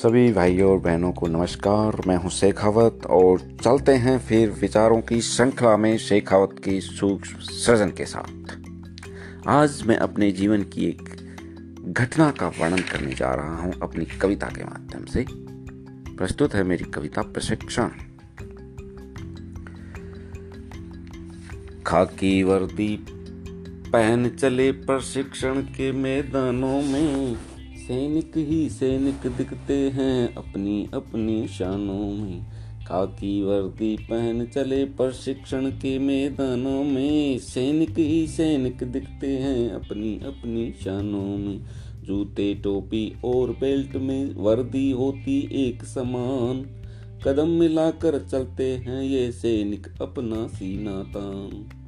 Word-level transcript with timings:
सभी 0.00 0.32
भाइयों 0.32 0.70
और 0.70 0.78
बहनों 0.78 1.12
को 1.12 1.26
नमस्कार। 1.26 2.00
मैं 2.06 2.16
हूँ 2.16 2.30
शेखावत 2.30 3.06
और 3.06 3.40
चलते 3.64 3.92
हैं 3.92 4.18
फिर 4.18 4.50
विचारों 4.50 5.00
की 5.00 5.20
श्रृंखला 5.20 5.76
में 5.76 5.98
शेखावत 5.98 6.54
की 6.64 6.80
सूक्ष्म 6.80 7.38
सृजन 7.38 7.90
के 7.90 8.04
साथ। 8.04 9.48
आज 9.48 9.82
मैं 9.86 9.96
अपने 9.96 10.30
जीवन 10.32 10.62
की 10.62 10.86
एक 10.86 11.92
घटना 11.98 12.30
का 12.30 12.48
वर्णन 12.48 12.78
करने 12.78 13.14
जा 13.14 13.34
रहा 13.34 13.60
हूँ 13.62 13.72
अपनी 13.82 14.04
कविता 14.04 14.46
के 14.46 14.64
माध्यम 14.64 15.04
से। 15.04 15.24
प्रस्तुत 16.16 16.54
है 16.54 16.62
मेरी 16.64 16.84
कविता 16.84 17.22
प्रशिक्षण। 17.22 17.88
खाकी 21.86 22.42
वर्दी 22.42 22.96
पहन 23.92 24.28
चले 24.28 24.72
प्रशिक्षण 24.72 25.60
के 25.60 25.92
मैदानों 25.92 26.82
में। 26.82 27.49
सैनिक 27.90 28.32
ही 28.36 28.68
सैनिक 28.68 29.36
दिखते 29.36 29.74
हैं 29.74 30.34
अपनी 30.34 30.88
अपनी 30.94 31.48
शानों 31.48 32.12
में। 32.12 32.42
खाकी 32.88 33.42
वर्दी 33.42 33.96
पहन 33.96 34.46
चले 34.46 34.84
प्रशिक्षण 34.84 35.70
के 35.70 35.98
मैदानों 35.98 36.84
में। 36.84 37.38
सैनिक 37.38 37.98
ही 37.98 38.26
सैनिक 38.26 38.84
दिखते 38.84 39.26
हैं 39.26 39.70
अपनी 39.70 40.14
अपनी 40.14 40.74
शानों 40.84 41.36
में। 41.38 41.60
जूते, 42.04 42.54
टोपी 42.54 43.16
और 43.24 43.50
बेल्ट 43.50 43.96
में 43.96 44.34
वर्दी 44.34 44.90
होती 44.90 45.48
एक 45.52 45.84
समान। 45.84 46.66
कदम 47.26 47.48
मिलाकर 47.48 48.26
चलते 48.30 48.76
हैं 48.76 49.02
ये 49.02 49.32
सैनिक 49.32 49.86
अपना 50.02 50.46
सीना 50.46 51.02
तान। 51.02 51.79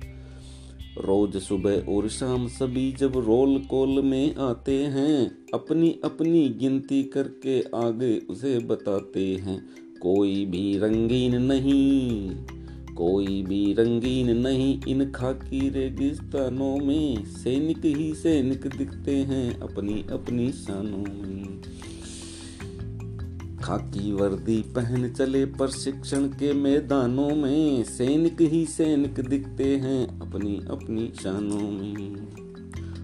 रोज 0.98 1.36
सुबह 1.36 1.86
और 1.88 2.08
शाम 2.08 2.46
सभी 2.48 2.92
जब 2.92 3.12
रोल 3.16 3.58
कॉल 3.60 4.02
में 4.02 4.34
आते 4.34 4.76
हैं 4.76 5.48
अपनी 5.54 5.90
अपनी 6.04 6.48
गिनती 6.48 7.02
करके 7.04 7.60
आगे 7.60 8.16
उसे 8.30 8.58
बताते 8.58 9.24
हैं, 9.36 9.58
कोई 10.02 10.44
भी 10.46 10.78
रंगीन 10.78 11.42
नहीं, 11.42 12.30
कोई 12.94 13.42
भी 13.42 13.72
रंगीन 13.72 14.36
नहीं, 14.36 14.80
इन 14.88 15.10
खाकी 15.10 15.68
रेगिस्तानों 15.68 16.76
में 16.76 17.24
सैनिक 17.24 17.84
ही 17.84 18.12
सैनिक 18.14 18.66
दिखते 18.66 19.16
हैं 19.16 19.60
अपनी 19.60 20.04
अपनी 20.12 20.50
शानों 20.52 21.04
में। 21.22 21.62
खाकी 23.64 24.12
वर्दी 24.12 24.62
पहन 24.62 25.10
चले 25.10 25.44
प्रशिक्षण 25.44 26.26
के 26.26 26.52
मैदानों 26.52 27.36
में। 27.36 27.84
सैनिक 27.84 28.40
ही 28.40 28.66
सैनिक 28.66 29.14
दिखते 29.14 29.64
हैं 29.64 30.20
अपनी 30.20 30.60
अपनी 30.70 31.12
शानों 31.22 31.70
में। 31.70 32.32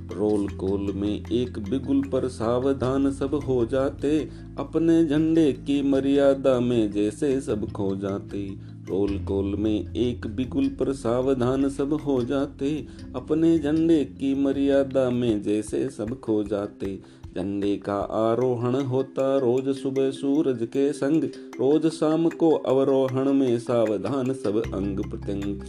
रोल 0.09 0.49
कोल 0.49 0.93
में 0.93 1.27
एक 1.31 1.59
बिगुल 1.59 2.03
पर 2.03 2.29
सावधान 2.29 3.13
सब 3.13 3.35
हो 3.35 3.67
जाते। 3.67 4.29
अपने 4.59 5.05
झंडे 5.05 5.53
की 5.53 5.83
मर्यादा 5.83 6.61
में 6.61 6.93
जैसे 6.93 7.41
सब 7.41 7.71
खो 7.71 7.97
जाते। 7.97 8.47
रोल 8.89 9.19
कोल 9.25 9.55
में 9.55 9.95
एक 9.95 10.27
बिगुल 10.27 10.69
पर 10.69 10.93
सावधान 10.93 11.69
सब 11.69 11.93
हो 11.93 12.25
जाते। 12.25 12.87
अपने 13.17 13.59
झंडे 13.59 14.05
की 14.05 14.35
मर्यादा 14.35 15.11
में 15.11 15.43
जैसे 15.43 15.89
सब 15.89 16.21
खो 16.21 16.45
जाते। 16.45 17.18
झंडे 17.37 17.77
का 17.77 17.97
आरोहण 17.97 18.75
होता 18.75 19.39
रोज 19.39 19.69
सुबह 19.77 20.11
सूरज 20.11 20.63
के 20.63 20.93
संग। 20.93 21.25
रोज 21.61 21.87
शाम 21.87 22.29
को 22.29 22.51
अवरोहण 22.51 23.33
में 23.33 23.59
सावधान 23.59 24.33
सब 24.33 24.63
अंग 24.75 25.01
प्रत्यंग। 25.01 25.61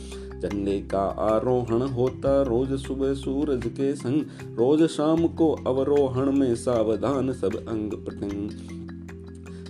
झंडे 0.41 0.79
का 0.91 1.01
आरोहण 1.01 1.81
होता 1.81 2.41
रोज 2.41 2.73
सुबह 2.73 3.13
सूरज 3.13 3.61
के 3.65 3.95
संग। 3.95 4.21
रोज 4.57 4.83
शाम 4.83 5.27
को 5.27 5.51
अवरोहण 5.51 6.31
में 6.31 6.55
सावधान 6.55 7.33
सब 7.33 7.55
अंग 7.67 7.93
प्रत्यंग। 7.93 8.49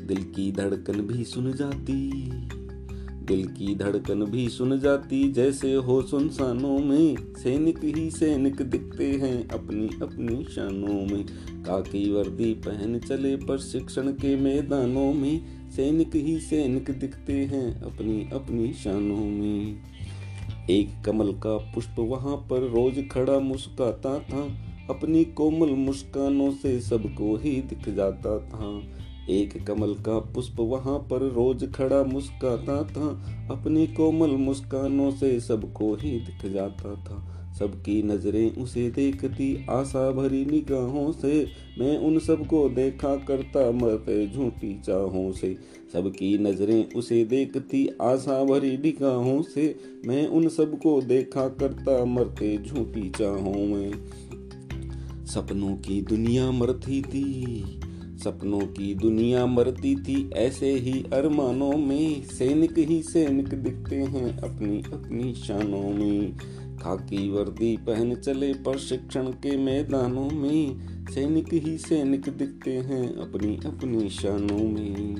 दिल 0.07 0.23
की 0.23 0.51
धड़कन 0.51 1.01
भी 1.01 1.23
सुन 1.23 1.53
जाती। 1.53 2.09
दिल 3.29 3.47
की 3.47 3.75
धड़कन 3.75 4.25
भी 4.25 4.49
सुन 4.49 4.79
जाती, 4.79 5.31
जैसे 5.31 5.73
हो 5.73 6.01
सुनसानों 6.01 6.79
में। 6.79 7.15
सैनिक 7.37 7.79
ही 7.83 8.11
सैनिक 8.11 8.55
दिखते 8.55 9.07
हैं 9.07 9.47
अपनी 9.47 9.87
अपनी 10.01 10.43
शानों 10.43 11.15
में। 11.15 11.25
काकी 11.63 12.11
वर्दी 12.11 12.53
पहन 12.53 12.99
चले 12.99 13.35
प्रशिक्षण 13.35 14.11
के 14.11 14.35
मैदानों 14.35 15.13
में। 15.13 15.41
सैनिक 15.71 16.15
ही 16.15 16.39
सैनिक 16.39 16.91
दिखते 16.91 17.33
हैं 17.33 17.81
अपनी 17.81 18.29
अपनी 18.33 18.73
शानों 18.73 19.25
में। 19.25 19.77
एक 20.69 20.89
कमल 21.05 21.31
का 21.31 21.57
पुष्प 21.57 21.95
वहाँ 21.99 22.35
पर 22.37 22.59
रोज 22.59 23.03
खड़ा 23.11 23.39
मुस्काता 23.39 24.19
था। 24.19 24.69
अपनी 24.89 25.25
कोमल 25.25 25.69
मुस्कानों 25.69 26.51
से 26.51 26.79
सबको 26.79 27.35
ही 27.35 27.61
दिख 27.61 27.89
जाता 27.89 28.39
था। 28.39 28.81
एक 29.29 29.67
कमल 29.67 29.93
का 29.93 30.19
पुष्प 30.19 30.59
वहाँ 30.59 30.99
पर 30.99 31.31
रोज 31.31 31.73
खड़ा 31.73 32.03
मुस्काता 32.03 32.83
था। 32.83 33.07
अपनी 33.51 33.87
कोमल 33.87 34.29
मुस्कानों 34.29 35.11
से 35.11 35.39
सबको 35.39 35.95
ही 35.95 36.11
दिख 36.11 36.51
जाता 36.51 36.95
था। 36.95 37.35
सबकी 37.59 38.03
नज़रें 38.03 38.55
उसे 38.55 38.89
देखती, 38.89 39.65
आशा 39.69 40.11
भरी 40.11 40.45
निगाहों 40.45 41.11
से। 41.11 41.47
मैं 41.79 41.97
उन 41.97 42.19
सबको 42.19 42.69
देखा 42.69 43.15
करता, 43.15 43.71
मरते 43.71 44.27
झूठी 44.27 44.79
चाहों 44.79 45.31
से। 45.31 45.57
सबकी 45.93 46.37
नज़रें 46.37 46.91
उसे 46.91 47.25
देखती, 47.25 47.89
आशा 48.01 48.43
भरी 48.43 48.77
निगाहों 48.77 49.41
से। 49.41 49.75
मैं 50.05 50.27
उन 50.27 50.47
सबको 50.47 51.01
देखा 51.01 51.47
करता, 51.49 52.05
मरते 52.05 52.57
झूठी 52.57 53.09
चाहों 53.09 53.65
में। 53.65 53.91
सपनों 55.25 55.75
की 55.75 56.01
दुनिया 56.01 56.51
मरती 56.51 57.01
थी। 57.01 57.63
सपनों 58.23 58.59
की 58.59 58.95
दुनिया 58.95 59.45
मरती 59.45 59.95
थी, 59.95 60.29
ऐसे 60.33 60.71
ही 60.71 61.05
अरमानों 61.13 61.77
में 61.77 62.23
सैनिक 62.23 62.77
ही 62.77 63.01
सैनिक 63.01 63.47
दिखते 63.47 63.95
हैं 63.95 64.37
अपनी 64.37 64.79
अपनी 64.79 65.33
शानों 65.33 65.89
में। 65.89 66.37
खाकी 66.77 67.31
वर्दी 67.31 67.77
पहन 67.77 68.15
चले 68.15 68.53
प्रशिक्षण 68.53 69.27
के 69.27 69.57
मैदानों 69.57 70.29
में, 70.29 70.79
सैनिक 71.07 71.53
ही 71.53 71.77
सैनिक 71.77 72.21
दिखते 72.21 72.73
हैं 72.73 73.15
अपनी 73.15 73.59
अपनी 73.65 74.09
शानों 74.09 74.69
में। 74.69 75.15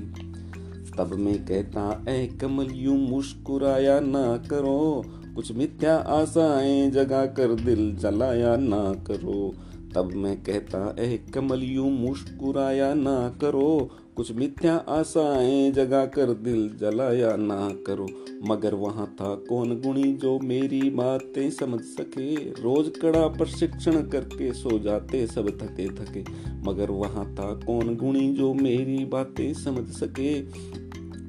तब 0.98 1.14
मैं 1.14 1.46
कहता 1.46 2.06
ए 2.10 2.28
कमल, 2.28 2.68
यू 2.74 2.94
मुस्कुराया 2.94 4.00
ना 4.00 4.38
करो, 4.38 5.04
कुछ 5.36 5.52
मिथ्या 5.52 5.96
आशाएँ 5.96 6.92
जगा 6.92 7.26
कर 7.26 7.56
दिल 7.56 7.96
जलाया 7.96 8.56
ना 8.56 8.94
करो। 9.08 9.54
तब 9.95 10.11
मैं 10.16 10.44
कहता 10.44 10.95
ए 11.00 11.17
कमल 11.33 11.63
यूँ 11.63 11.91
मुस्कुराया 11.91 12.94
ना 12.94 13.38
करो। 13.41 13.89
कुछ 14.16 14.31
मिथ्या 14.31 14.75
आशाएँ 14.75 15.72
जगा 15.72 16.05
कर 16.05 16.33
दिल 16.33 16.69
जलाया 16.77 17.35
ना 17.35 17.69
करो। 17.88 18.07
मगर 18.47 18.73
वहाँ 18.73 19.16
था 19.22 19.35
कौन 19.35 19.81
गुणी 19.81 20.13
जो 20.13 20.39
मेरी 20.39 20.89
बातें 20.89 21.51
समझ 21.51 21.81
सके। 21.81 22.35
रोज 22.35 22.91
कड़ा 23.01 23.27
प्रशिक्षण 23.27 24.01
करके 24.01 24.53
सो 24.53 24.79
जाते, 24.79 25.27
सब 25.27 25.50
थके 25.50 25.88
थके। 25.88 26.23
मगर 26.63 26.91
वहाँ 26.91 27.35
था 27.35 27.53
कौन 27.53 27.95
गुणी 27.95 28.33
जो 28.33 28.53
मेरी 28.53 29.06
बातें 29.06 29.53
समझ 29.53 29.88
सके। 29.89 30.39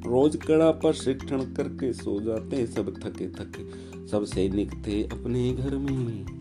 रोज 0.09 0.37
कड़ा 0.37 0.71
प्रशिक्षण 0.71 1.41
करके 1.41 1.93
सो 1.93 2.21
जाते, 2.21 2.67
सब 2.67 2.95
थके 2.97 3.29
थके। 3.29 3.91
सब 4.09 4.25
सैनिक 4.25 4.73
थे 4.87 5.03
अपने 5.03 5.53
घर 5.53 5.77
में। 5.77 6.40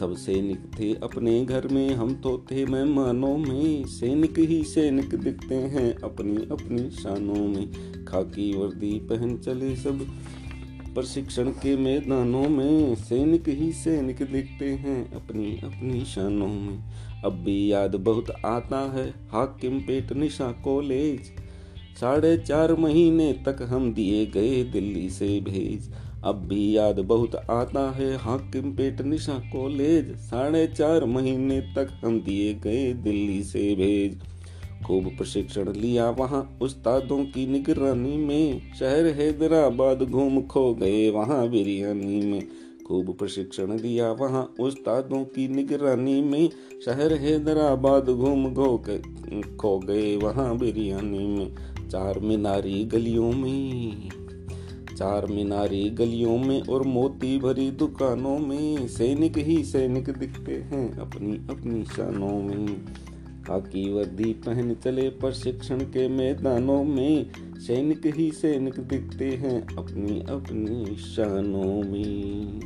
सब 0.00 0.14
सैनिक 0.16 0.60
थे 0.78 0.92
अपने 0.94 1.44
घर 1.44 1.66
में, 1.68 1.94
हम 1.94 2.14
तो 2.14 2.46
थे 2.50 2.64
मेहमानों 2.66 3.36
में। 3.38 3.84
सैनिक 3.84 4.38
ही 4.38 4.62
सैनिक 4.64 5.14
दिखते 5.14 5.54
हैं 5.54 5.94
अपनी 5.94 6.36
अपनी 6.50 6.90
शानों 6.90 7.48
में। 7.48 8.04
खाकी 8.04 8.52
वर्दी 8.52 8.92
पहन 8.98 9.36
चले 9.36 9.76
सब 9.76 10.00
प्रशिक्षण 10.94 11.48
के 11.48 11.76
मैदानों 11.76 12.48
में। 12.48 12.94
सैनिक 12.94 13.48
ही 13.48 13.72
सैनिक 13.72 14.22
दिखते 14.22 14.70
हैं 14.70 15.12
अपनी 15.12 15.52
अपनी 15.64 16.04
शानों 16.04 16.48
में। 16.48 16.78
अब 17.24 17.32
भी 17.32 17.72
याद 17.72 17.96
बहुत 17.96 18.30
आता 18.30 18.80
है 18.92 19.08
हाकिम 19.32 19.80
पेट 19.80 20.12
निशा 20.12 20.52
कॉलेज। 20.64 21.32
साढ़े 22.00 22.36
चार 22.38 22.74
महीने 22.74 23.32
तक 23.32 23.62
हम 23.62 23.92
दिए 23.94 24.26
गए 24.26 24.62
दिल्ली 24.64 25.10
से 25.10 25.40
भेज। 25.40 25.92
अब 26.24 26.36
भी 26.36 26.76
याद 26.76 26.98
बहुत 26.98 27.34
आता 27.34 27.90
है 27.90 28.16
हाकिम 28.16 28.72
पेट 28.72 29.00
निशा 29.00 29.34
कॉलेज 29.52 30.16
साढ़े 30.16 30.66
चार 30.66 31.04
महीने 31.04 31.60
तक 31.60 32.00
हम 32.04 32.20
दिए 32.20 32.54
गए 32.54 32.92
दिल्ली 32.92 33.42
से 33.42 33.74
भेज। 33.74 34.18
खूब 34.86 35.04
प्रशिक्षण 35.18 35.72
लिया 35.72 36.10
वहाँ 36.10 36.58
उस्तादों 36.62 37.24
की 37.24 37.46
निगरानी 37.46 38.16
में। 38.16 38.74
शहर 38.74 39.06
हैदराबाद 39.06 40.02
घूम 40.02 40.40
खो 40.42 40.74
गए 40.74 41.10
वहाँ 41.10 41.48
बिरयानी 41.48 42.20
में। 42.26 42.48
खूब 42.88 43.16
प्रशिक्षण 43.18 43.76
दिया 43.76 44.12
वहाँ 44.12 44.54
उस्तादों 44.60 45.24
की 45.24 45.48
निगरानी 45.48 46.20
में। 46.22 46.48
शहर 46.84 47.12
हैदराबाद 47.12 48.10
घूम 48.10 48.48
घो 48.54 48.76
खो 49.56 49.78
गए 49.78 50.16
वहाँ 50.16 50.56
बिरयानी 50.58 51.26
में। 51.26 51.54
चार 51.88 52.18
मीनारी 52.20 52.84
गलियों 52.84 53.32
में। 53.32 54.19
चार 55.00 55.26
मीनारी 55.26 55.90
गलियों 55.90 56.38
में 56.38 56.62
और 56.62 56.82
मोती 56.82 57.38
भरी 57.38 57.70
दुकानों 57.70 58.38
में 58.38 58.88
सैनिक 58.88 59.38
ही 59.38 59.64
सैनिक 59.64 60.10
दिखते 60.10 60.52
हैं 60.52 60.98
अपनी 60.98 61.36
अपनी 61.36 61.84
शानों 61.84 62.42
में। 62.42 62.84
खाकी 63.46 63.92
वर्दी 63.92 64.32
पहन 64.32 64.76
चले 64.84 65.08
प्रशिक्षण 65.08 65.80
के 65.80 66.08
मैदानों 66.08 66.84
में 66.84 67.30
सैनिक 67.56 68.06
ही 68.06 68.32
सैनिक 68.32 68.74
दिखते 68.74 69.28
हैं 69.28 69.76
अपनी 69.76 70.20
अपनी 70.20 70.96
शानों 70.96 71.90
में। 71.92 72.60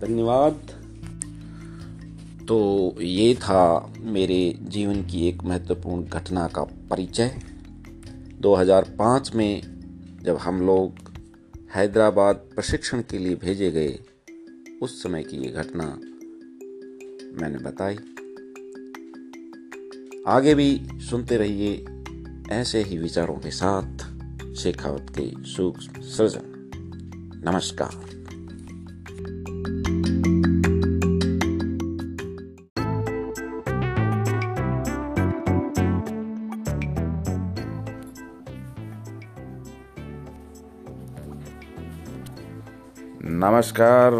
धन्यवाद। 0.00 0.54
तो 2.48 2.94
ये 3.02 3.34
था 3.34 3.92
मेरे 4.00 4.58
जीवन 4.62 5.02
की 5.02 5.28
एक 5.28 5.42
महत्वपूर्ण 5.42 6.04
घटना 6.04 6.46
का 6.46 6.62
परिचय। 6.62 7.40
2005 8.40 9.34
में 9.34 9.62
जब 10.22 10.36
हम 10.36 10.66
लोग 10.66 11.05
हैदराबाद 11.74 12.36
प्रशिक्षण 12.36 13.02
के 13.02 13.18
लिए 13.18 13.34
भेजे 13.34 13.70
गए 13.70 13.98
उस 14.82 15.02
समय 15.02 15.22
की 15.22 15.36
ये 15.36 15.50
घटना 15.50 15.84
मैंने 17.42 17.58
बताई। 17.58 17.96
आगे 20.26 20.54
भी 20.54 20.88
सुनते 20.94 21.36
रहिए 21.36 21.86
ऐसे 22.50 22.82
ही 22.82 22.98
विचारों 22.98 23.36
के 23.36 23.50
साथ 23.50 23.98
शेखावत 24.54 25.06
के 25.18 25.44
सूक्ष्म 25.44 26.02
सृजन। 26.02 26.70
नमस्कार। 27.44 28.15
नमस्कार, 43.28 44.14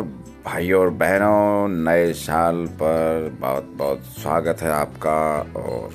भाई 0.45 0.71
और 0.73 0.89
बहनों, 0.91 1.69
नए 1.69 2.13
साल 2.13 2.67
पर 2.67 3.37
बहुत 3.41 3.65
बहुत 3.65 3.99
स्वागत 3.99 4.63
है 4.63 4.71
आपका 4.71 5.13
और 5.57 5.93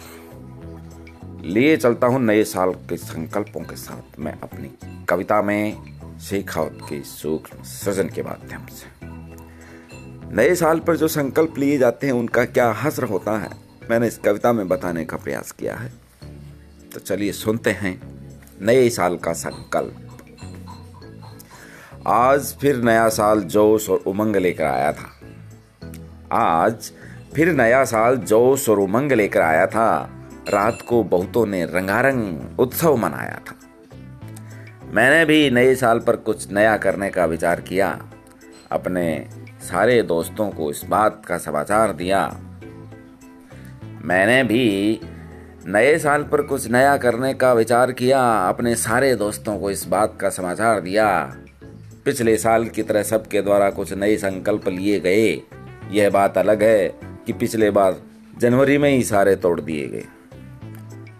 लिए 1.46 1.76
चलता 1.78 2.08
हूँ 2.08 2.22
नए 2.22 2.44
साल 2.44 2.72
के 2.90 2.98
संकल्पों 2.98 3.62
के 3.62 3.76
साथ 3.76 4.20
मैं 4.20 4.34
अपनी 4.42 4.72
कविता 5.10 5.42
में 5.42 5.78
शेखावत 6.20 6.78
के 6.90 7.02
सूक्ष्म 7.04 7.64
सृजन 7.64 8.10
के 8.10 8.24
माध्यम 8.24 8.66
से। 8.66 8.86
नए 10.36 10.56
साल 10.56 10.80
पर 10.80 10.96
जो 10.96 11.08
संकल्प 11.08 11.58
लिए 11.58 11.78
जाते 11.78 12.08
हैं, 12.08 12.14
उनका 12.14 12.46
क्या 12.46 12.72
हसर 12.72 13.04
होता 13.04 13.38
है, 13.40 13.50
मैंने 13.90 14.08
इस 14.08 14.18
कविता 14.18 14.54
में 14.54 14.68
बताने 14.68 15.06
का 15.06 15.18
प्रयास 15.18 15.52
किया 15.52 15.76
है। 15.76 15.92
तो 16.94 17.00
चलिए 17.00 17.32
सुनते 17.32 17.72
हैं 17.72 18.00
नए 18.62 18.90
साल 18.90 19.18
का 19.18 19.34
संकल्प। 19.34 20.08
आज 22.08 22.56
फिर 22.62 22.76
नया 22.76 23.10
साल 23.10 23.42
जोश 23.42 23.90
और 23.90 23.98
उमंग 23.98 24.36
लेकर 24.36 24.64
आया 24.64 24.94
था। 24.94 25.22
आज 26.32 26.92
फिर 27.36 27.54
नया 27.54 27.84
साल 27.84 28.16
जोश 28.16 28.70
और 28.70 28.80
उमंग 28.80 29.12
लेकर 29.12 29.42
आया 29.42 29.68
था। 29.68 30.10
रात 30.50 30.78
को 30.90 31.04
बहुतों 31.04 31.46
ने 31.46 31.66
रंगारंग 31.66 32.40
उत्सव 32.60 32.96
मनाया 32.96 33.42
था। 33.48 33.56
मैंने 34.94 35.26
भी 35.26 35.52
नए 35.52 35.76
साल 35.76 36.00
पर 36.00 36.16
कुछ 36.16 36.52
नया 36.52 36.78
करने 36.78 37.10
का 37.10 37.26
विचार 37.26 37.62
किया। 37.62 38.02
अपने 38.72 39.30
सारे 39.62 40.02
दोस्तों 40.02 40.50
को 40.50 40.72
इस 40.72 40.86
बात 40.90 41.26
का 41.26 41.38
समाचार 41.38 41.94
दिया। 41.94 42.40
मैंने 44.06 44.44
भी 44.44 45.00
नए 45.68 45.98
साल 45.98 46.24
पर 46.24 46.42
कुछ 46.42 46.72
नया 46.72 46.98
करने 46.98 47.34
का 47.34 47.54
विचार 47.54 47.92
किया। 47.92 48.48
अपने 48.48 48.76
सारे 48.76 49.16
दोस्तों 49.16 49.60
को 49.60 49.72
इस 49.72 49.88
बात 49.88 50.18
का 50.22 50.30
समाचार 50.30 50.82
दिया। 50.82 51.38
पिछले 52.06 52.38
साल 52.38 52.68
की 52.68 52.84
तरह 52.84 53.04
सबके 53.04 53.42
द्वारा 53.42 53.70
कुछ 53.70 53.94
नए 53.94 54.18
संकल्प 54.18 54.68
लिए 54.68 55.00
गए। 55.00 55.42
यह 55.92 56.10
बात 56.10 56.38
अलग 56.38 56.64
है 56.64 56.96
कि 57.04 57.34
पिछले 57.34 57.72
बार 57.72 58.02
जनवरी 58.38 58.78
में 58.78 58.90
ही 58.90 59.04
सारे 59.04 59.36
तोड़ 59.36 59.62
दिए 59.62 59.88
गए। 59.88 60.04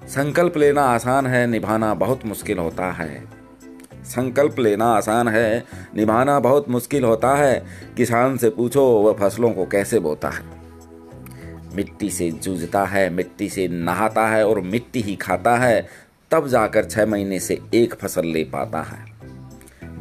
संकल्प 0.08 0.58
लेना 0.58 0.82
आसान 0.82 1.28
है, 1.28 1.48
निभाना 1.48 1.94
बहुत 1.94 2.26
मुश्किल 2.26 2.58
होता 2.58 2.92
है। 2.92 3.24
संकल्प 4.04 4.60
लेना 4.60 4.86
आसान 4.86 5.28
है, 5.28 5.66
निभाना 5.96 6.40
बहुत 6.40 6.70
मुश्किल 6.70 7.04
होता 7.04 7.36
है। 7.36 7.66
किसान 7.98 8.38
से 8.38 8.50
पूछो, 8.50 8.84
वह 8.86 9.14
फ़सलों 9.14 9.54
को 9.54 9.66
कैसे 9.66 10.00
बोता 10.00 10.30
है। 10.30 10.44
मिट्टी 11.76 12.10
से 12.10 12.32
जूझता 12.32 12.86
है, 12.86 13.10
मिट्टी 13.10 13.50
से 13.50 13.68
नहाता 13.68 14.28
है 14.28 14.48
और 14.48 14.62
मिट्टी 14.62 15.02
ही 15.02 15.16
खाता 15.16 15.58
है। 15.58 15.88
तब 16.32 16.48
जाकर 16.48 16.86
छह 16.86 17.06
महीने 17.06 17.40
से 17.40 17.60
एक 17.74 17.94
फ़सल 17.94 18.26
ले 18.26 18.44
पाता 18.44 18.82
है। 18.82 19.11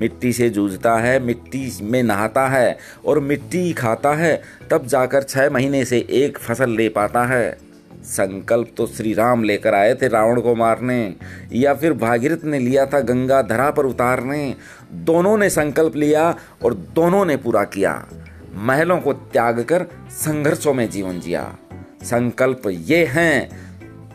मिट्टी 0.00 0.32
से 0.32 0.50
जूझता 0.50 0.96
है, 0.96 1.20
मिट्टी 1.20 1.78
में 1.82 2.02
नहाता 2.02 2.46
है 2.48 2.78
और 3.06 3.20
मिट्टी 3.20 3.72
खाता 3.72 4.14
है, 4.14 4.42
तब 4.70 4.86
जाकर 4.86 5.22
छः 5.22 5.50
महीने 5.50 5.84
से 5.84 6.06
एक 6.10 6.38
फ़सल 6.38 6.70
ले 6.70 6.88
पाता 6.88 7.24
है। 7.24 7.58
संकल्प 8.04 8.68
तो 8.76 8.86
श्री 8.86 9.14
राम 9.14 9.44
लेकर 9.44 9.74
आए 9.74 9.94
थे 9.94 10.08
रावण 10.08 10.40
को 10.40 10.54
मारने, 10.54 11.14
या 11.52 11.74
फिर 11.74 11.92
भागीरथ 11.92 12.44
ने 12.44 12.58
लिया 12.58 12.86
था 12.86 13.00
गंगा 13.00 13.42
धरा 13.42 13.70
पर 13.70 13.86
उतारने। 13.86 14.54
दोनों 14.92 15.38
ने 15.38 15.50
संकल्प 15.50 15.96
लिया 15.96 16.36
और 16.64 16.74
दोनों 16.74 17.24
ने 17.24 17.36
पूरा 17.36 17.64
किया। 17.64 18.08
महलों 18.54 18.98
को 18.98 19.12
त्याग 19.12 19.60
कर 19.60 19.86
संघर्षों 20.10 20.74
में 20.74 20.90
जीवन 20.90 21.20
जिया। 21.20 21.56
संकल्प 22.02 22.62
ये 22.66 23.04
हैं, 23.04 23.50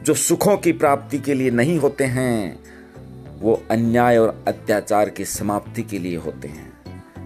जो 0.03 0.13
सुखों 0.13 0.57
की 0.57 0.71
प्राप्ति 0.71 1.19
के 1.19 1.33
लिए 1.33 1.51
नहीं 1.51 1.79
होते 1.79 2.03
हैं। 2.03 2.59
वो 3.39 3.63
अन्याय 3.71 4.17
और 4.17 4.43
अत्याचार 4.47 5.09
की 5.09 5.25
समाप्ति 5.25 5.83
के 5.83 5.99
लिए 5.99 6.17
होते 6.17 6.47
हैं। 6.47 6.75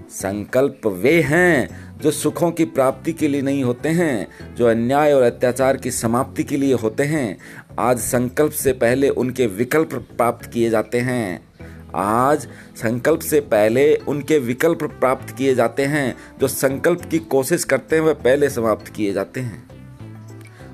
संकल्प 0.09 0.87
वे 0.87 1.21
हैं 1.21 1.89
जो 1.97 2.11
सुखों 2.11 2.51
की 2.51 2.65
प्राप्ति 2.65 3.13
के 3.13 3.27
लिए 3.27 3.41
नहीं 3.41 3.63
होते 3.63 3.89
हैं, 3.89 4.27
जो 4.55 4.67
अन्याय 4.67 5.13
और 5.13 5.23
अत्याचार 5.23 5.77
की 5.77 5.91
समाप्ति 5.91 6.43
के 6.43 6.57
लिए 6.57 6.73
होते 6.73 7.03
हैं। 7.03 7.37
आज 7.79 7.99
संकल्प 7.99 8.51
से 8.51 8.73
पहले 8.73 9.09
उनके 9.09 9.47
विकल्प 9.47 9.93
प्राप्त 9.93 10.45
किए 10.45 10.69
जाते 10.69 10.99
हैं। 10.99 11.47
आज 11.95 12.47
संकल्प 12.75 13.19
से 13.19 13.39
पहले 13.39 13.95
उनके 13.95 14.39
विकल्प 14.39 14.83
प्राप्त 14.83 15.35
किए 15.35 15.55
जाते 15.55 15.85
हैं, 15.85 16.17
जो 16.39 16.47
संकल्प 16.47 17.01
की 17.01 17.17
कोशिश 17.17 17.63
करते 17.63 17.95
हैं, 17.95 18.03
वह 18.03 18.13
पहले 18.13 18.49
समाप्त 18.49 18.87
किए 18.87 19.13
जाते 19.13 19.39
हैं। 19.39 19.69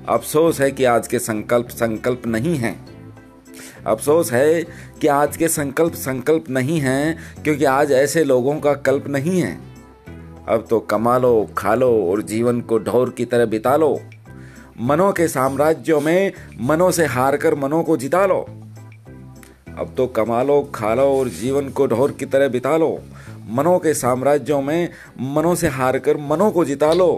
अफसोस 0.08 0.60
है 0.60 0.70
कि 0.70 0.84
आज 0.84 1.08
के 1.08 1.18
संकल्प 1.18 1.68
संकल्प 1.68 2.26
नहीं 2.26 2.56
हैं। 2.56 2.95
अफसोस 3.86 4.32
है 4.32 4.62
कि 5.00 5.06
आज 5.06 5.36
के 5.36 5.48
संकल्प 5.48 5.94
संकल्प 5.94 6.44
नहीं 6.50 6.80
हैं, 6.80 7.18
क्योंकि 7.44 7.64
आज 7.64 7.92
ऐसे 7.92 8.24
लोगों 8.24 8.58
का 8.60 8.74
कल्प 8.74 9.08
नहीं 9.08 9.40
है। 9.40 9.58
अब 10.48 10.66
तो 10.70 10.80
कमा 10.80 11.16
लो 11.18 11.48
खा 11.58 11.74
लो 11.74 11.90
और 12.10 12.22
जीवन 12.22 12.60
को 12.60 12.78
ढोर 12.78 13.10
की 13.10 13.24
तरह 13.24 13.46
बिता 13.46 13.76
लो 13.76 13.98
मनों 14.80 15.12
के 15.12 15.28
साम्राज्यों 15.28 16.00
में 16.00 16.32
मनों 16.60 16.90
से 16.90 17.06
हार 17.06 17.36
कर 17.36 17.54
मनों 17.54 17.82
को 17.82 17.96
जिता 17.96 18.26
लो 18.26 18.40
अब 19.78 19.94
तो 19.96 20.06
कमा 20.06 20.42
लो 20.42 20.62
खा 20.74 20.94
लो 20.94 21.02
और 21.02 21.28
जीवन 21.28 21.68
को 21.68 21.86
ढोर 21.86 22.10
की 22.10 22.26
तरह 22.26 22.48
बिता 22.48 22.76
लो 22.76 22.98
मनों 23.50 23.78
के 23.78 23.94
साम्राज्यों 23.94 24.62
में 24.62 24.88
मनों 25.20 25.54
से 25.54 25.68
हार 25.68 25.98
कर 25.98 26.16
मनों 26.16 26.50
को 26.50 26.64
जिता 26.64 26.92
लो 26.92 27.08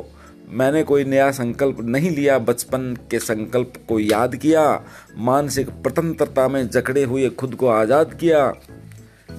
मैंने 0.50 0.82
कोई 0.82 1.04
नया 1.04 1.30
संकल्प 1.30 1.80
नहीं 1.80 2.10
लिया, 2.10 2.38
बचपन 2.38 2.96
के 3.10 3.18
संकल्प 3.18 3.72
को 3.88 4.00
याद 4.00 4.36
किया, 4.36 4.82
मानसिक 5.16 5.68
स्वतंत्रता 5.68 6.48
में 6.48 6.68
जकड़े 6.68 7.04
हुए 7.04 7.28
खुद 7.28 7.54
को 7.54 7.66
आज़ाद 7.66 8.14
किया। 8.14 8.54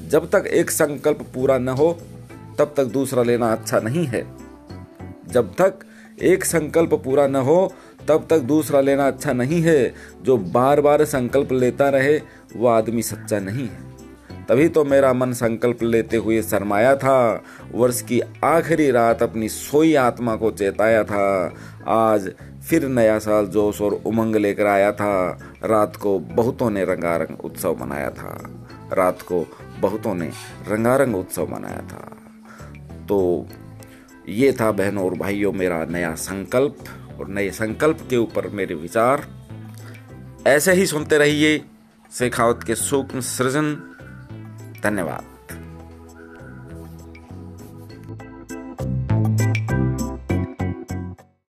जब 0.07 0.29
तक 0.29 0.47
एक 0.47 0.71
संकल्प 0.71 1.21
पूरा 1.33 1.57
न 1.57 1.69
हो, 1.69 1.99
तब 2.59 2.73
तक 2.77 2.83
दूसरा 2.83 3.23
लेना 3.23 3.51
अच्छा 3.51 3.79
नहीं 3.79 4.05
है। 4.05 4.25
जब 5.31 5.53
तक 5.53 5.79
एक 6.21 6.45
संकल्प 6.45 6.93
पूरा 6.93 7.27
न 7.27 7.35
हो, 7.35 7.73
तब 8.07 8.27
तक 8.29 8.39
दूसरा 8.39 8.81
लेना 8.81 9.07
अच्छा 9.07 9.33
नहीं 9.33 9.61
है। 9.61 9.93
जो 10.23 10.37
बार 10.37 10.81
बार 10.81 11.05
संकल्प 11.05 11.51
लेता 11.51 11.89
रहे, 11.89 12.21
वो 12.55 12.67
आदमी 12.67 13.01
सच्चा 13.01 13.39
नहीं 13.39 13.67
है। 13.67 13.88
तभी 14.49 14.69
तो 14.69 14.85
मेरा 14.85 15.13
मन 15.13 15.33
संकल्प 15.33 15.83
लेते 15.83 16.17
हुए 16.17 16.41
शरमाया 16.41 16.95
था। 16.95 17.43
वर्ष 17.71 18.01
की 18.01 18.21
आखिरी 18.43 18.91
रात 18.91 19.23
अपनी 19.23 19.49
सोई 19.49 19.95
आत्मा 19.95 20.35
को 20.35 20.51
चेताया 20.51 21.03
था। 21.03 21.53
आज 21.87 22.31
फिर 22.69 22.87
नया 22.87 23.19
साल 23.19 23.45
जोश 23.45 23.81
और 23.81 23.93
उमंग 24.05 24.35
लेकर 24.35 24.65
आया 24.65 24.91
था। 24.91 25.37
रात 25.65 25.95
को 25.95 26.19
बहुतों 26.19 26.69
ने 26.69 26.85
रंगारंग 26.85 27.45
उत्सव 27.45 27.77
मनाया 27.81 28.09
था। 28.09 28.41
रात 28.93 29.21
को 29.21 29.45
बहुतों 29.79 30.15
ने 30.15 30.31
रंगारंग 30.67 31.15
उत्सव 31.15 31.47
मनाया 31.51 31.81
था। 31.81 32.17
तो 33.05 33.47
ये 34.29 34.51
था 34.51 34.71
बहनों 34.71 35.05
और 35.05 35.15
भाइयों 35.15 35.51
मेरा 35.51 35.85
नया 35.85 36.15
संकल्प 36.15 36.77
और 37.19 37.27
नए 37.27 37.49
संकल्प 37.49 38.07
के 38.09 38.17
ऊपर 38.17 38.47
मेरे 38.47 38.75
विचार। 38.75 39.27
ऐसे 40.47 40.73
ही 40.73 40.85
सुनते 40.85 41.17
रहिए 41.17 41.65
शेखावत 42.11 42.63
के 42.63 42.75
सूक्ष्म 42.75 43.19
सृजन। 43.19 43.95
धन्यवाद 44.83 45.38